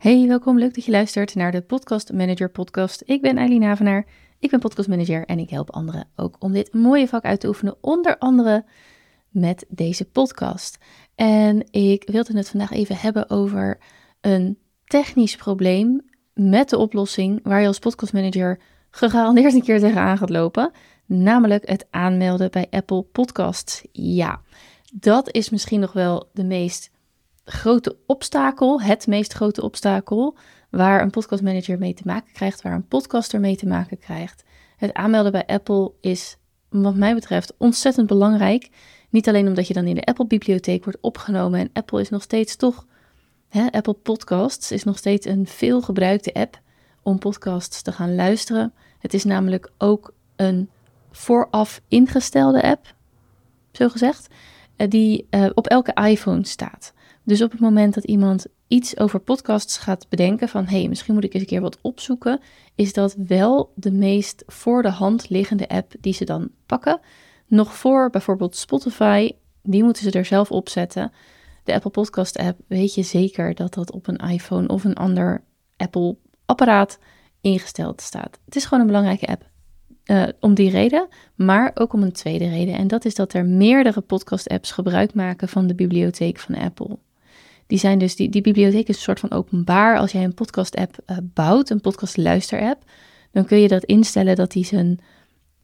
[0.00, 0.58] Hey, welkom.
[0.58, 3.02] Leuk dat je luistert naar de Podcast Manager Podcast.
[3.06, 4.06] Ik ben Eileen Havenaar.
[4.38, 7.46] Ik ben podcast manager en ik help anderen ook om dit mooie vak uit te
[7.46, 8.64] oefenen, onder andere
[9.28, 10.78] met deze podcast.
[11.14, 13.78] En ik wilde het vandaag even hebben over
[14.20, 16.00] een technisch probleem
[16.34, 18.60] met de oplossing waar je als podcastmanager
[18.90, 20.72] gegarandeerd een keer tegenaan gaat lopen,
[21.06, 23.82] namelijk het aanmelden bij Apple Podcasts.
[23.92, 24.40] Ja,
[24.92, 26.90] dat is misschien nog wel de meest
[27.52, 30.36] grote obstakel, het meest grote obstakel
[30.70, 34.44] waar een podcastmanager mee te maken krijgt, waar een podcaster mee te maken krijgt.
[34.76, 36.36] Het aanmelden bij Apple is,
[36.68, 38.68] wat mij betreft, ontzettend belangrijk.
[39.08, 42.56] Niet alleen omdat je dan in de Apple-bibliotheek wordt opgenomen en Apple is nog steeds
[42.56, 42.86] toch,
[43.48, 46.60] hè, Apple Podcasts is nog steeds een veel gebruikte app
[47.02, 48.72] om podcasts te gaan luisteren.
[48.98, 50.70] Het is namelijk ook een
[51.10, 52.94] vooraf ingestelde app,
[53.72, 54.28] zo gezegd,
[54.76, 56.92] eh, die uh, op elke iPhone staat.
[57.24, 61.14] Dus op het moment dat iemand iets over podcasts gaat bedenken van hé, hey, misschien
[61.14, 62.40] moet ik eens een keer wat opzoeken,
[62.74, 67.00] is dat wel de meest voor de hand liggende app die ze dan pakken.
[67.46, 69.30] Nog voor bijvoorbeeld Spotify,
[69.62, 71.12] die moeten ze er zelf op zetten.
[71.64, 75.42] De Apple Podcast app weet je zeker dat dat op een iPhone of een ander
[75.76, 76.98] Apple apparaat
[77.40, 78.38] ingesteld staat.
[78.44, 79.48] Het is gewoon een belangrijke app.
[80.04, 82.74] Uh, om die reden, maar ook om een tweede reden.
[82.74, 86.98] En dat is dat er meerdere podcast-apps gebruik maken van de bibliotheek van Apple.
[87.70, 89.98] Die zijn dus, die, die bibliotheek is een soort van openbaar.
[89.98, 92.82] Als jij een podcast-app uh, bouwt, een podcast-luister-app,
[93.32, 94.98] dan kun je dat instellen dat die zijn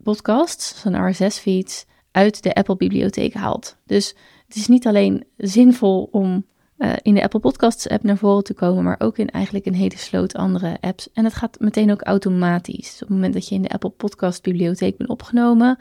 [0.03, 3.77] podcasts, zijn RSS-feeds, uit de Apple-bibliotheek haalt.
[3.87, 4.15] Dus
[4.47, 6.47] het is niet alleen zinvol om
[6.79, 9.75] uh, in de Apple Podcasts app naar voren te komen, maar ook in eigenlijk een
[9.75, 11.09] hele sloot andere apps.
[11.13, 12.93] En het gaat meteen ook automatisch.
[12.95, 15.79] op het moment dat je in de Apple Podcast bibliotheek bent opgenomen,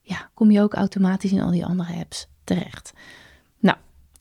[0.00, 2.92] ja, kom je ook automatisch in al die andere apps terecht.
[3.58, 3.76] Nou,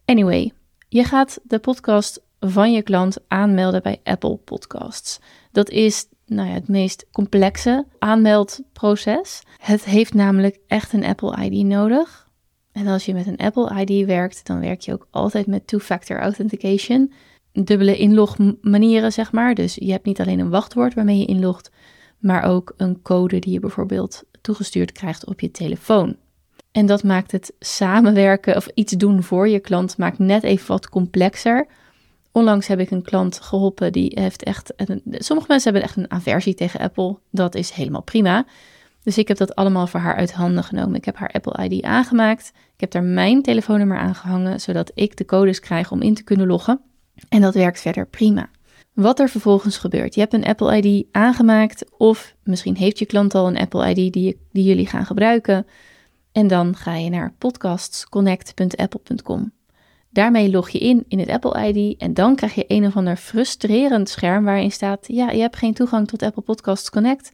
[0.06, 0.52] anyway,
[0.94, 5.20] je gaat de podcast van je klant aanmelden bij Apple Podcasts.
[5.52, 9.42] Dat is nou ja, het meest complexe aanmeldproces.
[9.58, 12.30] Het heeft namelijk echt een Apple ID nodig.
[12.72, 16.20] En als je met een Apple ID werkt, dan werk je ook altijd met two-factor
[16.20, 17.14] authentication.
[17.52, 19.56] Dubbele inlogmanieren, zeg maar.
[19.56, 21.72] Dus je hebt niet alleen een wachtwoord waarmee je inlogt,
[22.20, 26.16] maar ook een code die je bijvoorbeeld toegestuurd krijgt op je telefoon.
[26.72, 30.90] En dat maakt het samenwerken of iets doen voor je klant maakt net even wat
[30.90, 31.68] complexer.
[32.32, 34.74] Onlangs heb ik een klant geholpen die heeft echt.
[35.12, 37.18] Sommige mensen hebben echt een aversie tegen Apple.
[37.32, 38.46] Dat is helemaal prima.
[39.04, 40.96] Dus ik heb dat allemaal voor haar uit handen genomen.
[40.96, 42.52] Ik heb haar Apple ID aangemaakt.
[42.74, 46.48] Ik heb daar mijn telefoonnummer aangehangen, zodat ik de codes krijg om in te kunnen
[46.48, 46.82] loggen.
[47.30, 48.50] En dat werkt verder prima.
[48.94, 50.16] Wat er vervolgens gebeurt.
[50.16, 54.14] Je hebt een Apple ID aangemaakt, of misschien heeft je klant al een Apple ID
[54.14, 55.66] die, die jullie gaan gebruiken.
[56.32, 59.52] En dan ga je naar podcastsconnect.apple.com.
[60.10, 63.16] Daarmee log je in in het Apple ID en dan krijg je een of ander
[63.16, 67.32] frustrerend scherm waarin staat: ja, je hebt geen toegang tot Apple Podcasts Connect.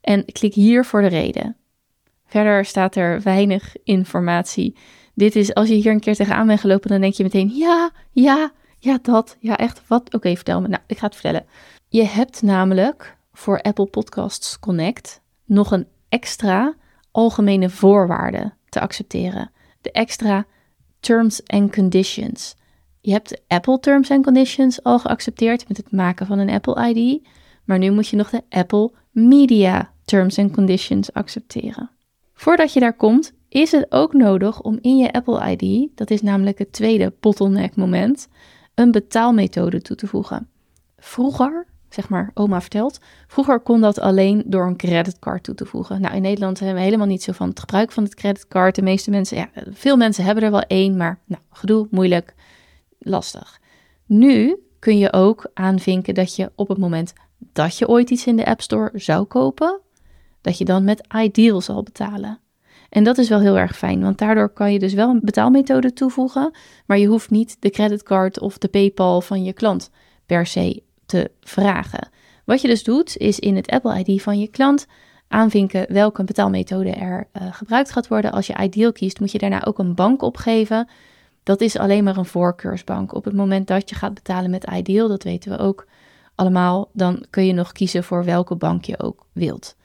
[0.00, 1.56] En klik hier voor de reden.
[2.26, 4.76] Verder staat er weinig informatie.
[5.14, 7.90] Dit is, als je hier een keer tegenaan bent gelopen, dan denk je meteen: ja,
[8.10, 10.14] ja, ja, dat, ja, echt, wat?
[10.14, 10.68] Oké, vertel me.
[10.68, 11.46] Nou, ik ga het vertellen.
[11.88, 16.74] Je hebt namelijk voor Apple Podcasts Connect nog een extra
[17.18, 19.50] algemene voorwaarden te accepteren.
[19.80, 20.46] De extra
[21.00, 22.54] terms and conditions.
[23.00, 26.88] Je hebt de Apple Terms and Conditions al geaccepteerd met het maken van een Apple
[26.88, 27.26] ID,
[27.64, 31.90] maar nu moet je nog de Apple Media Terms and Conditions accepteren.
[32.34, 36.22] Voordat je daar komt, is het ook nodig om in je Apple ID, dat is
[36.22, 38.28] namelijk het tweede bottleneck moment,
[38.74, 40.48] een betaalmethode toe te voegen.
[40.96, 42.98] Vroeger zeg maar, oma vertelt.
[43.26, 46.00] Vroeger kon dat alleen door een creditcard toe te voegen.
[46.00, 48.74] Nou, in Nederland hebben we helemaal niet zo van het gebruik van het creditcard.
[48.74, 52.34] De meeste mensen, ja, veel mensen hebben er wel één, maar nou, gedoe, moeilijk,
[52.98, 53.60] lastig.
[54.06, 57.12] Nu kun je ook aanvinken dat je op het moment
[57.52, 59.80] dat je ooit iets in de App Store zou kopen,
[60.40, 62.40] dat je dan met Ideal zal betalen.
[62.88, 65.92] En dat is wel heel erg fijn, want daardoor kan je dus wel een betaalmethode
[65.92, 66.50] toevoegen,
[66.86, 69.90] maar je hoeft niet de creditcard of de PayPal van je klant
[70.26, 72.08] per se te vragen.
[72.44, 74.86] Wat je dus doet, is in het Apple ID van je klant
[75.28, 78.32] aanvinken welke betaalmethode er uh, gebruikt gaat worden.
[78.32, 80.88] Als je Ideal kiest, moet je daarna ook een bank opgeven.
[81.42, 83.14] Dat is alleen maar een voorkeursbank.
[83.14, 85.86] Op het moment dat je gaat betalen met Ideal, dat weten we ook
[86.34, 89.76] allemaal, dan kun je nog kiezen voor welke bank je ook wilt.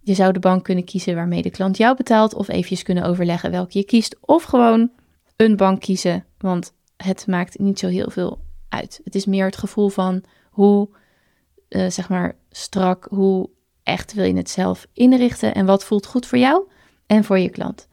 [0.00, 3.50] Je zou de bank kunnen kiezen waarmee de klant jou betaalt, of eventjes kunnen overleggen
[3.50, 4.90] welke je kiest, of gewoon
[5.36, 8.38] een bank kiezen, want het maakt niet zo heel veel
[8.68, 9.00] uit.
[9.04, 10.24] Het is meer het gevoel van
[10.58, 10.88] hoe,
[11.68, 13.50] uh, zeg maar, strak, hoe
[13.82, 16.68] echt wil je het zelf inrichten en wat voelt goed voor jou
[17.06, 17.88] en voor je klant.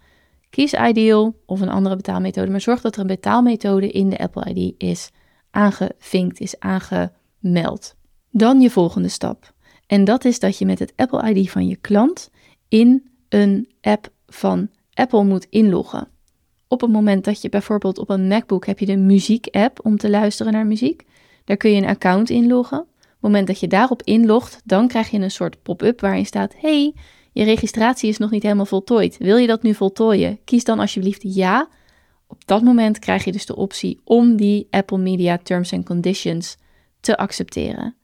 [0.49, 4.53] Kies Ideal of een andere betaalmethode, maar zorg dat er een betaalmethode in de Apple
[4.53, 5.09] ID is
[5.51, 7.95] aangevinkt, is aangemeld.
[8.31, 9.53] Dan je volgende stap.
[9.87, 12.29] En dat is dat je met het Apple ID van je klant
[12.67, 16.07] in een app van Apple moet inloggen.
[16.67, 20.09] Op het moment dat je bijvoorbeeld op een MacBook heb je de muziek-app om te
[20.09, 21.05] luisteren naar muziek.
[21.45, 22.79] Daar kun je een account inloggen.
[22.79, 26.53] Op het moment dat je daarop inlogt, dan krijg je een soort pop-up waarin staat:
[26.57, 26.93] Hey,
[27.31, 29.17] je registratie is nog niet helemaal voltooid.
[29.17, 30.39] Wil je dat nu voltooien?
[30.43, 31.69] Kies dan alsjeblieft ja.
[32.27, 36.57] Op dat moment krijg je dus de optie om die Apple Media Terms and Conditions
[36.99, 37.95] te accepteren.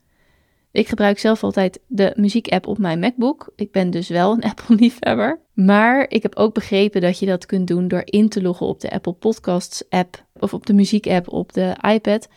[0.71, 3.51] Ik gebruik zelf altijd de muziekapp op mijn MacBook.
[3.55, 5.39] Ik ben dus wel een Apple-liefhebber.
[5.53, 8.79] Maar ik heb ook begrepen dat je dat kunt doen door in te loggen op
[8.79, 12.27] de Apple Podcasts app of op de muziekapp op de iPad.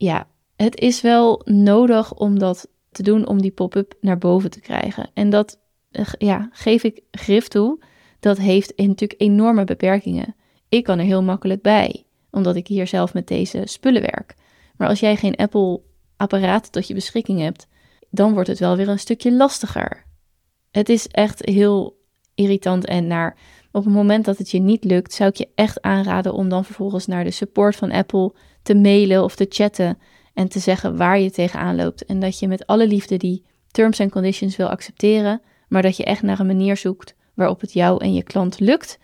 [0.00, 0.26] Ja,
[0.56, 5.10] het is wel nodig om dat te doen om die pop-up naar boven te krijgen.
[5.14, 5.58] En dat
[5.90, 7.82] eh, ja, geef ik grif toe.
[8.20, 10.34] Dat heeft natuurlijk enorme beperkingen.
[10.68, 14.34] Ik kan er heel makkelijk bij, omdat ik hier zelf met deze spullen werk.
[14.76, 15.80] Maar als jij geen Apple
[16.16, 17.66] apparaat tot je beschikking hebt,
[18.10, 20.04] dan wordt het wel weer een stukje lastiger.
[20.70, 21.98] Het is echt heel
[22.34, 23.36] irritant en naar.
[23.72, 26.64] Op het moment dat het je niet lukt, zou ik je echt aanraden om dan
[26.64, 28.32] vervolgens naar de support van Apple
[28.62, 29.98] te mailen of te chatten
[30.34, 32.04] en te zeggen waar je tegenaan loopt.
[32.04, 36.04] En dat je met alle liefde die terms en conditions wil accepteren, maar dat je
[36.04, 38.98] echt naar een manier zoekt waarop het jou en je klant lukt.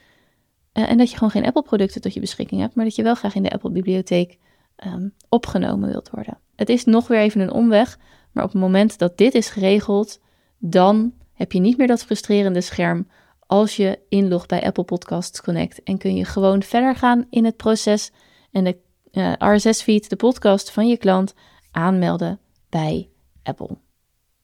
[0.72, 3.14] Eh, en dat je gewoon geen Apple-producten tot je beschikking hebt, maar dat je wel
[3.14, 4.38] graag in de Apple-bibliotheek
[4.86, 6.38] um, opgenomen wilt worden.
[6.56, 7.98] Het is nog weer even een omweg,
[8.32, 10.20] maar op het moment dat dit is geregeld,
[10.58, 13.06] dan heb je niet meer dat frustrerende scherm
[13.46, 17.56] als je inlogt bij Apple Podcasts Connect en kun je gewoon verder gaan in het
[17.56, 18.12] proces
[18.50, 18.76] en de
[19.10, 21.34] eh, RSS-feed, de podcast van je klant,
[21.70, 23.08] aanmelden bij
[23.42, 23.76] Apple.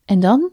[0.05, 0.51] En dan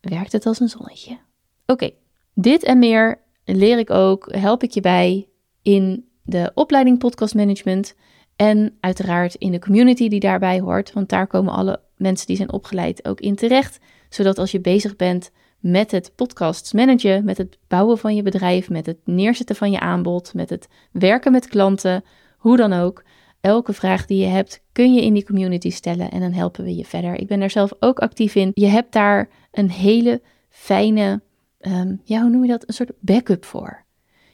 [0.00, 1.18] werkt het als een zonnetje.
[1.66, 1.90] Oké,
[2.34, 5.28] dit en meer leer ik ook, help ik je bij
[5.62, 7.94] in de opleiding Podcast Management.
[8.36, 12.52] En uiteraard in de community die daarbij hoort, want daar komen alle mensen die zijn
[12.52, 13.78] opgeleid ook in terecht.
[14.08, 15.30] Zodat als je bezig bent
[15.60, 19.80] met het podcasts managen, met het bouwen van je bedrijf, met het neerzetten van je
[19.80, 22.04] aanbod, met het werken met klanten,
[22.38, 23.02] hoe dan ook,
[23.40, 26.76] elke vraag die je hebt kun je in die community stellen en dan helpen we
[26.76, 27.14] je verder.
[27.14, 28.50] Ik ben daar zelf ook actief in.
[28.54, 31.22] Je hebt daar een hele fijne,
[31.58, 32.68] ehm, ja, hoe noem je dat?
[32.68, 33.84] Een soort backup voor.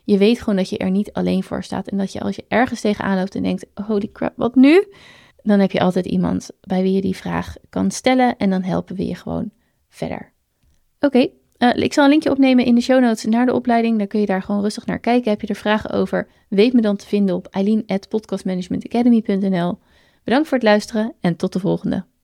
[0.05, 1.89] Je weet gewoon dat je er niet alleen voor staat.
[1.89, 4.87] En dat je als je ergens tegenaan loopt en denkt: holy crap, wat nu?
[5.43, 8.37] Dan heb je altijd iemand bij wie je die vraag kan stellen.
[8.37, 9.51] En dan helpen we je gewoon
[9.89, 10.35] verder.
[11.07, 13.99] Oké, eh, ik zal een linkje opnemen in de show notes naar de opleiding.
[13.99, 15.31] Dan kun je daar gewoon rustig naar kijken.
[15.31, 16.29] Heb je er vragen over?
[16.49, 19.79] Weet me dan te vinden op eileen.podcastmanagementacademy.nl.
[20.25, 22.05] Bedankt voor het luisteren en tot de volgende.